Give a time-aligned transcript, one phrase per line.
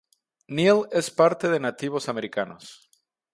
[0.47, 2.89] Neal es parte de Nativos Americanos.